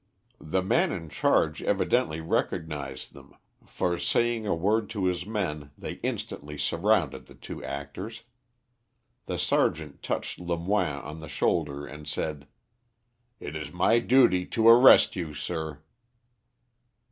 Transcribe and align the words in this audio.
The 0.39 0.63
man 0.63 0.91
in 0.91 1.09
charge 1.09 1.61
evidently 1.61 2.21
recognised 2.21 3.13
them, 3.13 3.35
for, 3.67 3.99
saying 3.99 4.47
a 4.47 4.55
word 4.55 4.89
to 4.89 5.05
his 5.05 5.27
men, 5.27 5.69
they 5.77 5.99
instantly 6.01 6.57
surrounded 6.57 7.27
the 7.27 7.35
two 7.35 7.63
actors. 7.63 8.23
The 9.27 9.37
sergeant 9.37 10.01
touched 10.01 10.39
Lemoine 10.39 11.03
on 11.03 11.19
the 11.19 11.29
shoulder, 11.29 11.85
and 11.85 12.07
said 12.07 12.47
"It 13.39 13.55
is 13.55 13.71
my 13.71 13.99
duty 13.99 14.47
to 14.47 14.67
arrest 14.67 15.15
you, 15.15 15.35
sir." 15.35 15.83